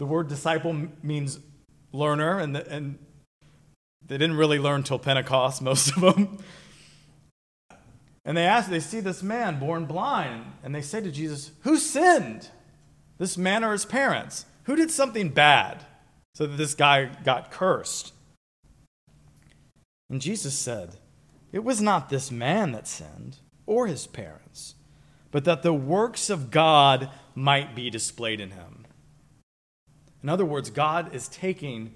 The 0.01 0.07
word 0.07 0.29
disciple 0.29 0.87
means 1.03 1.37
learner, 1.91 2.39
and, 2.39 2.55
the, 2.55 2.67
and 2.67 2.97
they 4.03 4.17
didn't 4.17 4.35
really 4.35 4.57
learn 4.57 4.81
till 4.81 4.97
Pentecost, 4.97 5.61
most 5.61 5.95
of 5.95 6.01
them. 6.01 6.39
And 8.25 8.35
they 8.35 8.45
ask, 8.45 8.67
they 8.67 8.79
see 8.79 8.99
this 8.99 9.21
man 9.21 9.59
born 9.59 9.85
blind, 9.85 10.53
and 10.63 10.73
they 10.73 10.81
say 10.81 11.01
to 11.01 11.11
Jesus, 11.11 11.51
Who 11.59 11.77
sinned? 11.77 12.49
This 13.19 13.37
man 13.37 13.63
or 13.63 13.73
his 13.73 13.85
parents? 13.85 14.47
Who 14.63 14.75
did 14.75 14.89
something 14.89 15.29
bad 15.29 15.85
so 16.33 16.47
that 16.47 16.57
this 16.57 16.73
guy 16.73 17.11
got 17.23 17.51
cursed? 17.51 18.11
And 20.09 20.19
Jesus 20.19 20.55
said, 20.55 20.95
it 21.51 21.63
was 21.63 21.79
not 21.79 22.09
this 22.09 22.31
man 22.31 22.71
that 22.71 22.87
sinned, 22.87 23.37
or 23.67 23.85
his 23.85 24.07
parents, 24.07 24.73
but 25.29 25.45
that 25.45 25.61
the 25.61 25.75
works 25.75 26.31
of 26.31 26.49
God 26.49 27.11
might 27.35 27.75
be 27.75 27.91
displayed 27.91 28.39
in 28.39 28.49
him. 28.49 28.81
In 30.23 30.29
other 30.29 30.45
words, 30.45 30.69
God 30.69 31.13
is 31.13 31.27
taking 31.27 31.93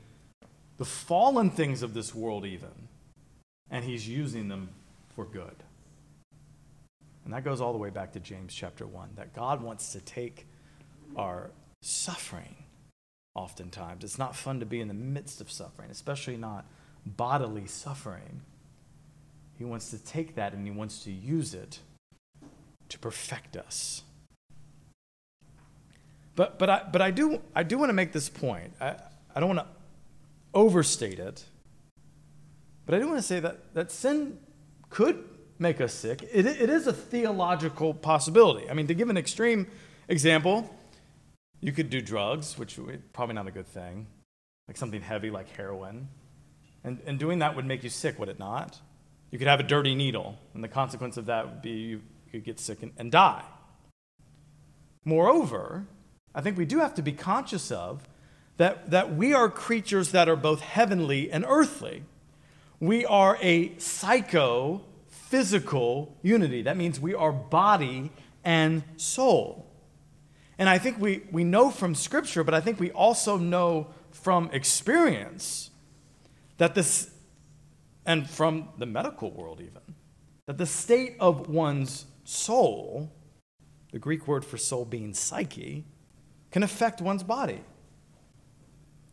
the 0.78 0.86
fallen 0.86 1.52
things 1.52 1.84
of 1.84 1.94
this 1.94 2.14
world, 2.14 2.46
even, 2.46 2.90
and 3.70 3.86
he's 3.86 4.08
using 4.08 4.48
them 4.48 4.70
for 5.16 5.26
good. 5.26 5.56
And 7.24 7.34
that 7.34 7.44
goes 7.44 7.62
all 7.62 7.72
the 7.72 7.80
way 7.80 7.90
back 7.90 8.14
to 8.14 8.20
James 8.20 8.54
chapter 8.54 8.86
1 8.86 9.12
that 9.16 9.34
God 9.34 9.62
wants 9.62 9.92
to 9.94 10.00
take 10.00 10.48
our 11.16 11.52
suffering 11.82 12.56
oftentimes. 13.34 14.04
It's 14.04 14.20
not 14.20 14.36
fun 14.36 14.60
to 14.60 14.66
be 14.66 14.80
in 14.80 14.88
the 14.88 14.94
midst 14.94 15.42
of 15.42 15.52
suffering, 15.52 15.90
especially 15.90 16.38
not 16.38 16.66
bodily 17.06 17.68
suffering. 17.68 18.42
He 19.58 19.66
wants 19.66 19.90
to 19.92 19.98
take 19.98 20.36
that 20.36 20.54
and 20.54 20.66
he 20.66 20.72
wants 20.72 21.04
to 21.04 21.12
use 21.12 21.54
it 21.54 21.80
to 22.90 23.00
perfect 23.00 23.58
us. 23.58 24.04
But, 26.36 26.60
but, 26.60 26.70
I, 26.70 26.82
but 26.92 27.02
I, 27.02 27.12
do, 27.12 27.42
I 27.56 27.64
do 27.64 27.78
want 27.78 27.90
to 27.90 27.94
make 27.94 28.12
this 28.12 28.30
point. 28.30 28.74
I, 28.82 28.96
I 29.34 29.40
don't 29.40 29.56
want 29.56 29.60
to 29.60 29.68
overstate 30.54 31.20
it. 31.20 31.44
But 32.86 32.96
I 32.96 33.00
do 33.00 33.08
want 33.08 33.20
to 33.20 33.24
say 33.24 33.40
that, 33.40 33.74
that 33.74 33.92
sin 33.92 34.38
could 34.90 35.24
make 35.60 35.80
us 35.82 35.94
sick. 35.94 36.24
It, 36.24 36.46
it 36.46 36.70
is 36.70 36.88
a 36.88 36.94
theological 36.94 37.94
possibility. 37.94 38.70
I 38.70 38.74
mean, 38.74 38.88
to 38.88 38.94
give 38.94 39.10
an 39.10 39.18
extreme 39.18 39.68
example, 40.08 40.70
you 41.62 41.72
could 41.72 41.90
do 41.90 42.02
drugs, 42.02 42.58
which 42.58 42.78
is 42.78 43.00
probably 43.14 43.36
not 43.36 43.48
a 43.48 43.52
good 43.52 43.68
thing, 43.68 44.08
like 44.68 44.78
something 44.78 45.02
heavy 45.02 45.32
like 45.32 45.50
heroin. 45.56 46.08
And, 46.84 47.00
and 47.08 47.18
doing 47.18 47.40
that 47.40 47.56
would 47.56 47.66
make 47.66 47.84
you 47.84 47.90
sick, 47.90 48.20
would 48.20 48.30
it 48.30 48.38
not? 48.38 48.80
You 49.32 49.40
could 49.40 49.48
have 49.48 49.60
a 49.60 49.64
dirty 49.64 49.96
needle, 49.96 50.38
and 50.54 50.64
the 50.64 50.68
consequence 50.68 51.18
of 51.18 51.26
that 51.26 51.46
would 51.46 51.62
be 51.62 51.72
you 51.72 52.02
could 52.32 52.44
get 52.44 52.60
sick 52.60 52.84
and, 52.84 52.92
and 52.98 53.12
die. 53.12 53.44
Moreover, 55.04 55.88
I 56.36 56.42
think 56.42 56.58
we 56.58 56.66
do 56.66 56.80
have 56.80 56.94
to 56.96 57.02
be 57.02 57.14
conscious 57.14 57.72
of 57.72 58.08
that, 58.58 58.92
that 58.92 59.16
we 59.16 59.34
are 59.34 59.50
creatures 59.50 60.12
that 60.12 60.28
are 60.28 60.36
both 60.36 60.60
heavenly 60.60 61.32
and 61.32 61.46
earthly. 61.48 62.04
We 62.82 63.06
are 63.06 63.38
a 63.42 63.78
psycho 63.78 64.82
physical 65.08 66.18
unity. 66.22 66.62
That 66.62 66.76
means 66.76 67.00
we 67.00 67.16
are 67.16 67.32
body 67.32 68.12
and 68.44 68.84
soul. 68.98 69.66
And 70.58 70.70
I 70.70 70.78
think 70.78 71.00
we, 71.00 71.24
we 71.32 71.44
know 71.44 71.72
from 71.72 71.96
Scripture, 71.96 72.44
but 72.44 72.54
I 72.54 72.60
think 72.60 72.80
we 72.80 72.92
also 72.92 73.38
know 73.38 73.88
from 74.12 74.50
experience 74.52 75.72
that 76.58 76.76
this, 76.76 77.12
and 78.06 78.30
from 78.30 78.70
the 78.78 78.86
medical 78.86 79.32
world 79.32 79.62
even, 79.62 79.82
that 80.48 80.58
the 80.58 80.66
state 80.66 81.16
of 81.20 81.50
one's 81.50 82.06
soul, 82.24 83.12
the 83.92 84.00
Greek 84.00 84.28
word 84.28 84.46
for 84.46 84.58
soul 84.58 84.86
being 84.86 85.14
psyche, 85.14 85.86
can 86.56 86.64
affect 86.64 87.02
one's 87.02 87.22
body. 87.22 87.60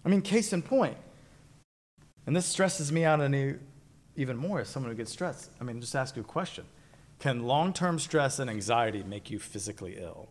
I 0.04 0.08
mean, 0.08 0.22
case 0.22 0.52
in 0.52 0.62
point, 0.62 0.96
and 2.25 2.37
this 2.37 2.46
stresses 2.46 2.92
me 2.92 3.04
out 3.04 3.20
any, 3.20 3.54
even 4.14 4.37
more 4.37 4.61
as 4.61 4.68
someone 4.68 4.92
who 4.92 4.96
gets 4.96 5.11
stressed. 5.11 5.50
I 5.61 5.64
mean, 5.64 5.80
just 5.80 5.96
ask 5.96 6.14
you 6.14 6.22
a 6.22 6.25
question 6.25 6.66
Can 7.18 7.42
long 7.42 7.72
term 7.72 7.99
stress 7.99 8.38
and 8.38 8.49
anxiety 8.49 9.02
make 9.02 9.28
you 9.28 9.40
physically 9.40 9.99
ill? 10.00 10.28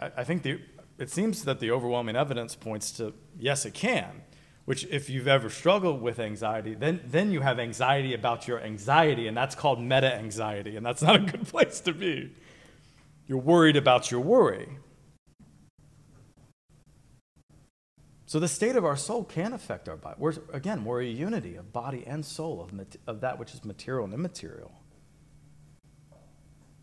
I, 0.00 0.10
I 0.16 0.24
think 0.24 0.42
the, 0.42 0.60
it 0.98 1.08
seems 1.08 1.44
that 1.44 1.60
the 1.60 1.70
overwhelming 1.70 2.16
evidence 2.16 2.56
points 2.56 2.90
to 2.96 3.14
yes, 3.38 3.64
it 3.64 3.74
can. 3.74 4.22
Which, 4.64 4.86
if 4.86 5.08
you've 5.08 5.28
ever 5.28 5.48
struggled 5.48 6.02
with 6.02 6.18
anxiety, 6.18 6.74
then, 6.74 7.00
then 7.06 7.30
you 7.30 7.42
have 7.42 7.60
anxiety 7.60 8.14
about 8.14 8.48
your 8.48 8.60
anxiety, 8.60 9.28
and 9.28 9.36
that's 9.36 9.54
called 9.54 9.80
meta 9.80 10.12
anxiety, 10.12 10.74
and 10.76 10.84
that's 10.84 11.00
not 11.00 11.14
a 11.14 11.20
good 11.20 11.46
place 11.54 11.78
to 11.82 11.92
be. 11.92 12.32
You're 13.30 13.38
worried 13.38 13.76
about 13.76 14.10
your 14.10 14.18
worry. 14.22 14.68
So 18.26 18.40
the 18.40 18.48
state 18.48 18.74
of 18.74 18.84
our 18.84 18.96
soul 18.96 19.22
can 19.22 19.52
affect 19.52 19.88
our 19.88 19.96
body. 19.96 20.16
We're, 20.18 20.34
again, 20.52 20.84
we're 20.84 21.02
a 21.02 21.06
unity 21.06 21.54
of 21.54 21.72
body 21.72 22.02
and 22.08 22.26
soul, 22.26 22.60
of, 22.60 22.72
of 23.06 23.20
that 23.20 23.38
which 23.38 23.54
is 23.54 23.64
material 23.64 24.04
and 24.04 24.12
immaterial. 24.12 24.72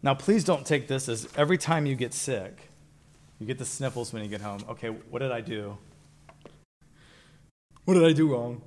Now, 0.02 0.14
please 0.14 0.46
don't 0.46 0.66
take 0.66 0.88
this 0.88 1.10
as 1.10 1.28
every 1.36 1.58
time 1.58 1.86
you 1.86 1.96
get 1.96 2.14
sick, 2.14 2.72
you 3.40 3.46
get 3.46 3.58
the 3.58 3.66
sniffles 3.66 4.14
when 4.14 4.24
you 4.24 4.30
get 4.30 4.40
home. 4.40 4.64
Okay, 4.70 4.88
what 4.88 5.20
did 5.20 5.34
I 5.34 5.42
do? 5.42 5.78
What 7.84 7.96
did 7.96 8.06
I 8.06 8.14
do 8.14 8.32
wrong? 8.32 8.62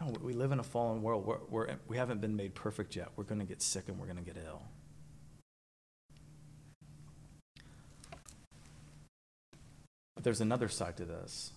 No, 0.00 0.14
we 0.22 0.32
live 0.32 0.52
in 0.52 0.60
a 0.60 0.64
fallen 0.64 1.02
world. 1.02 1.26
We're, 1.26 1.36
we're, 1.50 1.76
we 1.86 1.98
haven't 1.98 2.22
been 2.22 2.34
made 2.34 2.54
perfect 2.54 2.96
yet. 2.96 3.08
We're 3.14 3.24
going 3.24 3.40
to 3.40 3.46
get 3.46 3.60
sick 3.60 3.88
and 3.88 3.98
we're 3.98 4.06
going 4.06 4.24
to 4.24 4.24
get 4.24 4.42
ill. 4.42 4.62
There's 10.26 10.40
another 10.40 10.66
side 10.66 10.96
to 10.96 11.04
this. 11.04 11.52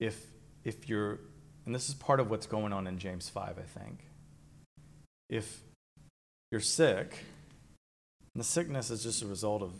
If, 0.00 0.18
if 0.64 0.88
you're, 0.88 1.20
and 1.66 1.74
this 1.74 1.90
is 1.90 1.94
part 1.94 2.20
of 2.20 2.30
what's 2.30 2.46
going 2.46 2.72
on 2.72 2.86
in 2.86 2.98
James 2.98 3.28
5, 3.28 3.58
I 3.58 3.78
think. 3.78 3.98
If 5.28 5.60
you're 6.50 6.62
sick, 6.62 7.18
and 8.34 8.40
the 8.40 8.44
sickness 8.44 8.90
is 8.90 9.02
just 9.02 9.20
a 9.20 9.26
result 9.26 9.60
of 9.60 9.74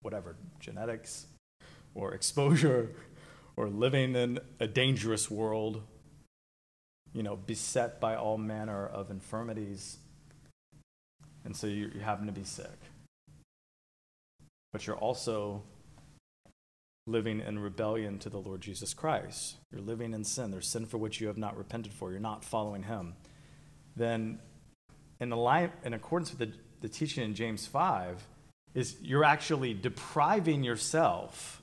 whatever, 0.00 0.36
genetics 0.58 1.26
or 1.94 2.14
exposure 2.14 2.92
or 3.54 3.68
living 3.68 4.16
in 4.16 4.38
a 4.58 4.66
dangerous 4.66 5.30
world, 5.30 5.82
you 7.12 7.22
know, 7.22 7.36
beset 7.36 8.00
by 8.00 8.16
all 8.16 8.38
manner 8.38 8.86
of 8.86 9.10
infirmities. 9.10 9.98
And 11.44 11.54
so 11.54 11.66
you, 11.66 11.90
you 11.94 12.00
happen 12.00 12.24
to 12.24 12.32
be 12.32 12.44
sick 12.44 12.78
but 14.72 14.86
you're 14.86 14.96
also 14.96 15.62
living 17.06 17.40
in 17.40 17.58
rebellion 17.58 18.18
to 18.20 18.30
the 18.30 18.38
Lord 18.38 18.60
Jesus 18.60 18.94
Christ. 18.94 19.56
You're 19.70 19.82
living 19.82 20.14
in 20.14 20.24
sin. 20.24 20.50
There's 20.50 20.68
sin 20.68 20.86
for 20.86 20.98
which 20.98 21.20
you 21.20 21.26
have 21.26 21.38
not 21.38 21.56
repented 21.56 21.92
for. 21.92 22.10
You're 22.10 22.20
not 22.20 22.44
following 22.44 22.84
Him. 22.84 23.14
Then, 23.96 24.38
in, 25.20 25.30
line, 25.30 25.72
in 25.84 25.94
accordance 25.94 26.30
with 26.30 26.38
the, 26.38 26.52
the 26.80 26.88
teaching 26.88 27.24
in 27.24 27.34
James 27.34 27.66
5, 27.66 28.26
is 28.74 28.96
you're 29.02 29.24
actually 29.24 29.74
depriving 29.74 30.64
yourself 30.64 31.62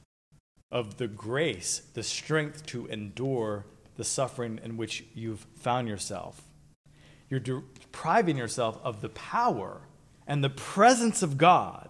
of 0.72 0.98
the 0.98 1.08
grace, 1.08 1.82
the 1.94 2.04
strength 2.04 2.66
to 2.68 2.86
endure 2.88 3.66
the 3.96 4.04
suffering 4.04 4.60
in 4.64 4.78
which 4.78 5.04
you've 5.16 5.46
found 5.56 5.88
yourself. 5.88 6.42
You're 7.30 7.40
depriving 7.40 8.38
yourself 8.38 8.80
of 8.84 9.02
the 9.02 9.10
power 9.10 9.82
and 10.28 10.44
the 10.44 10.50
presence 10.50 11.24
of 11.24 11.38
God 11.38 11.89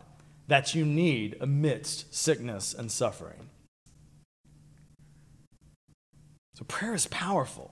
that 0.50 0.74
you 0.74 0.84
need 0.84 1.38
amidst 1.40 2.14
sickness 2.14 2.74
and 2.74 2.92
suffering. 2.92 3.50
So, 6.56 6.66
prayer 6.68 6.96
is 6.96 7.06
powerful. 7.08 7.72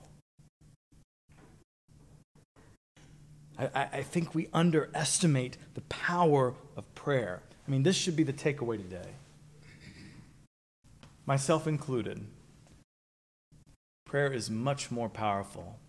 I, 3.58 3.88
I, 3.92 4.02
think 4.02 4.36
we 4.36 4.48
underestimate 4.54 5.58
the 5.74 5.80
power 5.82 6.54
of 6.76 6.94
prayer. 6.94 7.42
I 7.66 7.70
mean, 7.72 7.82
this 7.82 7.96
should 7.96 8.14
be 8.14 8.22
the 8.22 8.32
takeaway 8.32 8.76
today, 8.76 9.10
myself 11.26 11.66
included. 11.66 12.24
Prayer 14.06 14.32
is 14.32 14.48
much 14.48 14.92
more 14.92 15.08
powerful 15.08 15.80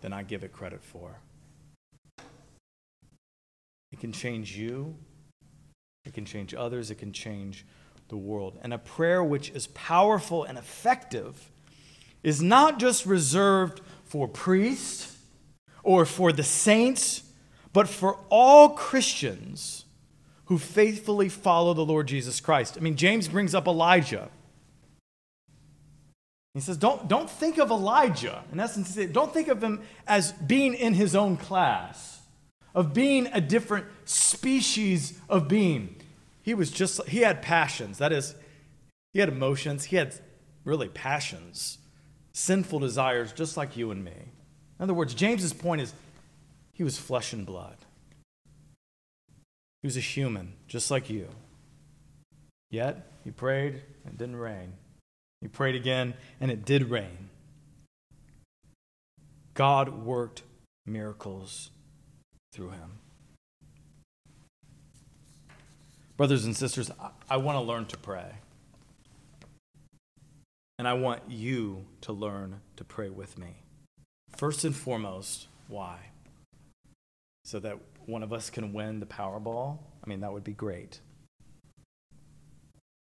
than 0.00 0.14
I 0.14 0.22
give 0.22 0.42
it 0.42 0.54
credit 0.54 0.82
for. 0.82 1.18
It 3.92 4.00
can 4.00 4.12
change 4.12 4.56
you 4.56 4.96
it 6.08 6.14
can 6.14 6.24
change 6.24 6.54
others, 6.54 6.90
it 6.90 6.96
can 6.96 7.12
change 7.12 7.64
the 8.08 8.16
world. 8.16 8.58
And 8.62 8.72
a 8.72 8.78
prayer 8.78 9.22
which 9.22 9.50
is 9.50 9.66
powerful 9.68 10.42
and 10.44 10.58
effective 10.58 11.50
is 12.22 12.42
not 12.42 12.78
just 12.78 13.06
reserved 13.06 13.80
for 14.04 14.26
priests 14.26 15.16
or 15.82 16.04
for 16.04 16.32
the 16.32 16.42
saints, 16.42 17.22
but 17.72 17.88
for 17.88 18.18
all 18.30 18.70
Christians 18.70 19.84
who 20.46 20.58
faithfully 20.58 21.28
follow 21.28 21.74
the 21.74 21.84
Lord 21.84 22.08
Jesus 22.08 22.40
Christ. 22.40 22.76
I 22.78 22.80
mean, 22.80 22.96
James 22.96 23.28
brings 23.28 23.54
up 23.54 23.66
Elijah. 23.66 24.30
He 26.54 26.60
says, 26.60 26.78
don't, 26.78 27.06
don't 27.06 27.28
think 27.28 27.58
of 27.58 27.70
Elijah. 27.70 28.42
In 28.50 28.58
essence, 28.58 28.94
don't 29.12 29.32
think 29.32 29.48
of 29.48 29.62
him 29.62 29.82
as 30.06 30.32
being 30.32 30.72
in 30.72 30.94
his 30.94 31.14
own 31.14 31.36
class 31.36 32.18
of 32.74 32.94
being 32.94 33.28
a 33.32 33.40
different 33.40 33.86
species 34.04 35.20
of 35.28 35.48
being. 35.48 35.96
He 36.48 36.54
was 36.54 36.70
just, 36.70 37.06
he 37.06 37.18
had 37.18 37.42
passions. 37.42 37.98
That 37.98 38.10
is, 38.10 38.34
he 39.12 39.20
had 39.20 39.28
emotions. 39.28 39.84
He 39.84 39.96
had 39.96 40.14
really 40.64 40.88
passions, 40.88 41.76
sinful 42.32 42.78
desires, 42.78 43.32
just 43.32 43.58
like 43.58 43.76
you 43.76 43.90
and 43.90 44.02
me. 44.02 44.12
In 44.12 44.82
other 44.82 44.94
words, 44.94 45.12
James's 45.12 45.52
point 45.52 45.82
is 45.82 45.92
he 46.72 46.82
was 46.82 46.96
flesh 46.96 47.34
and 47.34 47.44
blood. 47.44 47.76
He 49.82 49.88
was 49.88 49.98
a 49.98 50.00
human, 50.00 50.54
just 50.68 50.90
like 50.90 51.10
you. 51.10 51.28
Yet, 52.70 53.12
he 53.24 53.30
prayed 53.30 53.82
and 54.06 54.14
it 54.14 54.16
didn't 54.16 54.36
rain. 54.36 54.72
He 55.42 55.48
prayed 55.48 55.74
again 55.74 56.14
and 56.40 56.50
it 56.50 56.64
did 56.64 56.88
rain. 56.88 57.28
God 59.52 60.02
worked 60.02 60.44
miracles 60.86 61.68
through 62.54 62.70
him. 62.70 63.00
Brothers 66.18 66.44
and 66.44 66.56
sisters, 66.56 66.90
I, 67.00 67.10
I 67.30 67.36
want 67.36 67.56
to 67.56 67.60
learn 67.60 67.86
to 67.86 67.96
pray. 67.96 68.32
And 70.76 70.88
I 70.88 70.94
want 70.94 71.22
you 71.28 71.86
to 72.02 72.12
learn 72.12 72.60
to 72.76 72.84
pray 72.84 73.08
with 73.08 73.38
me. 73.38 73.62
First 74.36 74.64
and 74.64 74.74
foremost, 74.74 75.46
why? 75.68 76.10
So 77.44 77.60
that 77.60 77.78
one 78.06 78.24
of 78.24 78.32
us 78.32 78.50
can 78.50 78.72
win 78.72 78.98
the 78.98 79.06
Powerball? 79.06 79.78
I 80.04 80.08
mean, 80.08 80.20
that 80.20 80.32
would 80.32 80.42
be 80.42 80.52
great. 80.52 81.00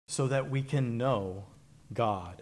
So 0.10 0.28
that 0.28 0.50
we 0.50 0.62
can 0.62 0.98
know 0.98 1.46
God. 1.94 2.42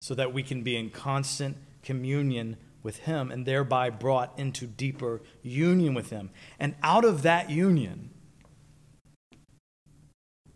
So 0.00 0.16
that 0.16 0.34
we 0.34 0.42
can 0.42 0.62
be 0.62 0.76
in 0.76 0.90
constant 0.90 1.56
communion 1.84 2.56
with 2.82 2.98
Him 2.98 3.30
and 3.30 3.46
thereby 3.46 3.90
brought 3.90 4.36
into 4.36 4.66
deeper 4.66 5.22
union 5.42 5.94
with 5.94 6.10
Him. 6.10 6.30
And 6.58 6.74
out 6.82 7.04
of 7.04 7.22
that 7.22 7.48
union, 7.48 8.10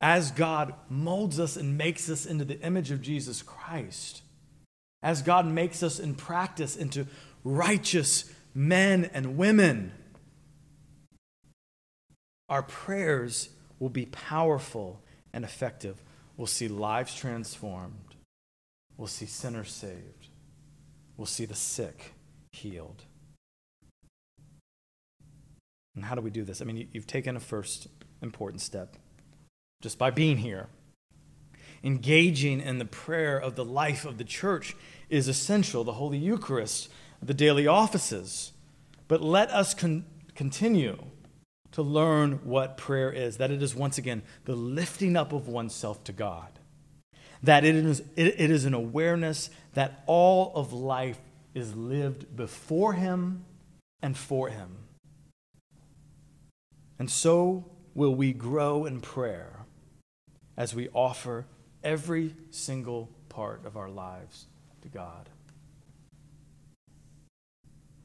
as 0.00 0.30
God 0.30 0.74
molds 0.88 1.38
us 1.38 1.56
and 1.56 1.76
makes 1.76 2.08
us 2.08 2.24
into 2.24 2.44
the 2.44 2.60
image 2.60 2.90
of 2.90 3.02
Jesus 3.02 3.42
Christ, 3.42 4.22
as 5.02 5.22
God 5.22 5.46
makes 5.46 5.82
us 5.82 5.98
in 5.98 6.14
practice 6.14 6.76
into 6.76 7.06
righteous 7.44 8.32
men 8.54 9.10
and 9.12 9.36
women, 9.36 9.92
our 12.48 12.62
prayers 12.62 13.50
will 13.78 13.90
be 13.90 14.06
powerful 14.06 15.00
and 15.32 15.44
effective. 15.44 16.02
We'll 16.36 16.46
see 16.46 16.68
lives 16.68 17.14
transformed, 17.14 18.14
we'll 18.96 19.08
see 19.08 19.26
sinners 19.26 19.70
saved, 19.70 20.28
we'll 21.16 21.26
see 21.26 21.44
the 21.44 21.54
sick 21.54 22.14
healed. 22.52 23.04
And 25.94 26.04
how 26.04 26.14
do 26.14 26.22
we 26.22 26.30
do 26.30 26.44
this? 26.44 26.62
I 26.62 26.64
mean, 26.64 26.88
you've 26.92 27.06
taken 27.06 27.36
a 27.36 27.40
first 27.40 27.88
important 28.22 28.62
step 28.62 28.96
just 29.80 29.98
by 29.98 30.10
being 30.10 30.38
here. 30.38 30.68
Engaging 31.82 32.60
in 32.60 32.78
the 32.78 32.84
prayer 32.84 33.38
of 33.38 33.54
the 33.54 33.64
life 33.64 34.04
of 34.04 34.18
the 34.18 34.24
church 34.24 34.76
is 35.08 35.28
essential, 35.28 35.82
the 35.82 35.94
Holy 35.94 36.18
Eucharist, 36.18 36.90
the 37.22 37.34
daily 37.34 37.66
offices. 37.66 38.52
But 39.08 39.22
let 39.22 39.50
us 39.50 39.74
con- 39.74 40.04
continue 40.34 40.98
to 41.72 41.82
learn 41.82 42.40
what 42.44 42.76
prayer 42.76 43.10
is 43.10 43.38
that 43.38 43.50
it 43.50 43.62
is, 43.62 43.74
once 43.74 43.96
again, 43.96 44.22
the 44.44 44.56
lifting 44.56 45.16
up 45.16 45.32
of 45.32 45.48
oneself 45.48 46.04
to 46.04 46.12
God, 46.12 46.58
that 47.42 47.64
it 47.64 47.74
is, 47.74 48.00
it, 48.16 48.34
it 48.38 48.50
is 48.50 48.64
an 48.64 48.74
awareness 48.74 49.50
that 49.74 50.02
all 50.06 50.52
of 50.54 50.72
life 50.72 51.18
is 51.54 51.74
lived 51.74 52.36
before 52.36 52.92
Him 52.92 53.44
and 54.02 54.16
for 54.16 54.48
Him. 54.48 54.76
And 56.98 57.10
so 57.10 57.64
will 57.94 58.14
we 58.14 58.32
grow 58.32 58.84
in 58.84 59.00
prayer 59.00 59.60
as 60.56 60.74
we 60.74 60.88
offer 60.94 61.46
every 61.82 62.34
single 62.50 63.10
part 63.28 63.64
of 63.64 63.76
our 63.76 63.88
lives 63.88 64.46
to 64.82 64.88
God. 64.88 65.28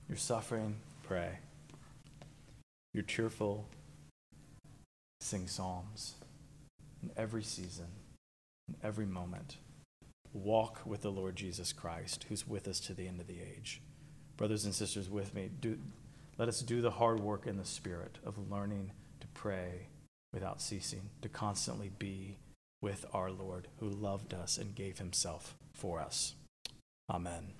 You're 0.08 0.18
suffering, 0.18 0.78
pray. 1.04 1.40
You're 2.94 3.04
cheerful, 3.04 3.68
sing 5.20 5.48
psalms. 5.48 6.16
In 7.02 7.12
every 7.18 7.44
season, 7.44 7.88
in 8.68 8.76
every 8.84 9.06
moment, 9.06 9.58
walk 10.34 10.82
with 10.86 11.02
the 11.02 11.12
Lord 11.12 11.36
Jesus 11.36 11.74
Christ, 11.74 12.26
who's 12.30 12.48
with 12.48 12.68
us 12.68 12.80
to 12.82 12.94
the 12.94 13.08
end 13.08 13.20
of 13.20 13.28
the 13.28 13.42
age. 13.42 13.82
Brothers 14.38 14.66
and 14.66 14.74
sisters, 14.74 15.10
with 15.10 15.34
me, 15.34 15.50
do, 15.60 15.78
let 16.38 16.48
us 16.48 16.62
do 16.62 16.82
the 16.82 16.92
hard 16.92 17.20
work 17.20 17.48
in 17.48 17.58
the 17.58 17.66
Spirit 17.66 18.18
of 18.26 18.52
learning 18.52 18.92
to 19.20 19.28
pray 19.28 19.88
without 20.36 20.62
ceasing, 20.62 21.10
to 21.24 21.30
constantly 21.30 21.90
be 21.98 22.38
with 22.82 23.06
our 23.14 23.32
Lord 23.32 23.70
who 23.80 23.90
loved 23.90 24.34
us 24.34 24.60
and 24.60 24.76
gave 24.76 25.00
himself 25.00 25.56
for 25.74 26.00
us. 26.00 26.36
Amen. 27.10 27.54